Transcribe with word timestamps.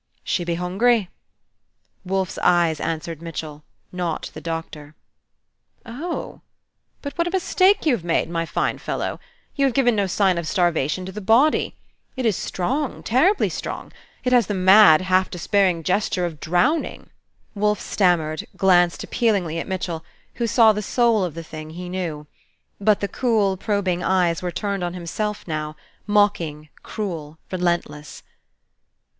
"She 0.23 0.43
be 0.43 0.55
hungry." 0.55 1.11
Wolfe's 2.03 2.39
eyes 2.39 2.79
answered 2.79 3.21
Mitchell, 3.21 3.63
not 3.91 4.31
the 4.33 4.41
Doctor. 4.41 4.95
"Oh 5.85 6.37
h! 6.37 6.41
But 7.03 7.15
what 7.19 7.27
a 7.27 7.31
mistake 7.31 7.85
you 7.85 7.93
have 7.93 8.03
made, 8.03 8.27
my 8.27 8.47
fine 8.47 8.79
fellow! 8.79 9.19
You 9.55 9.63
have 9.65 9.75
given 9.75 9.95
no 9.95 10.07
sign 10.07 10.39
of 10.39 10.47
starvation 10.47 11.05
to 11.05 11.11
the 11.11 11.21
body. 11.21 11.75
It 12.17 12.25
is 12.25 12.35
strong, 12.35 13.03
terribly 13.03 13.47
strong. 13.47 13.91
It 14.23 14.33
has 14.33 14.47
the 14.47 14.55
mad, 14.55 15.01
half 15.01 15.29
despairing 15.29 15.83
gesture 15.83 16.25
of 16.25 16.39
drowning." 16.39 17.11
Wolfe 17.53 17.79
stammered, 17.79 18.47
glanced 18.57 19.03
appealingly 19.03 19.59
at 19.59 19.67
Mitchell, 19.67 20.03
who 20.37 20.47
saw 20.47 20.73
the 20.73 20.81
soul 20.81 21.23
of 21.23 21.35
the 21.35 21.43
thing, 21.43 21.69
he 21.69 21.89
knew. 21.89 22.25
But 22.79 23.01
the 23.01 23.07
cool, 23.07 23.55
probing 23.55 24.01
eyes 24.01 24.41
were 24.41 24.49
turned 24.49 24.83
on 24.83 24.95
himself 24.95 25.47
now, 25.47 25.75
mocking, 26.07 26.69
cruel, 26.81 27.37
relentless. 27.51 28.23